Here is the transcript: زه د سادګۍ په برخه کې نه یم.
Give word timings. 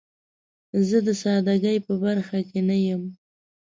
زه 0.87 0.97
د 1.07 1.09
سادګۍ 1.21 1.77
په 1.87 1.93
برخه 2.03 2.37
کې 2.49 2.59
نه 2.69 2.77
یم. 2.85 3.03